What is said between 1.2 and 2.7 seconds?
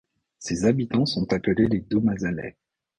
appelés les Daumazanais.